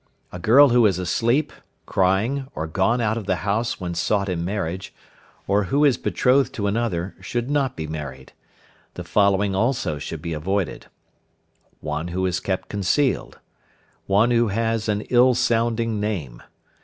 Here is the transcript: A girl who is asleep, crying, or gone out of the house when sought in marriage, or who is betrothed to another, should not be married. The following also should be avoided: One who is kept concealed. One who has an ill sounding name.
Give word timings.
A 0.31 0.39
girl 0.39 0.69
who 0.69 0.87
is 0.87 0.97
asleep, 0.97 1.53
crying, 1.85 2.47
or 2.55 2.65
gone 2.65 3.01
out 3.01 3.19
of 3.19 3.27
the 3.27 3.35
house 3.45 3.79
when 3.79 3.93
sought 3.93 4.29
in 4.29 4.43
marriage, 4.43 4.95
or 5.47 5.65
who 5.65 5.85
is 5.85 5.95
betrothed 5.95 6.53
to 6.55 6.65
another, 6.65 7.13
should 7.21 7.51
not 7.51 7.75
be 7.75 7.85
married. 7.85 8.33
The 8.95 9.03
following 9.03 9.53
also 9.53 9.99
should 9.99 10.23
be 10.23 10.33
avoided: 10.33 10.87
One 11.81 12.07
who 12.07 12.25
is 12.25 12.39
kept 12.39 12.67
concealed. 12.67 13.37
One 14.07 14.31
who 14.31 14.47
has 14.47 14.89
an 14.89 15.01
ill 15.01 15.35
sounding 15.35 15.99
name. 15.99 16.41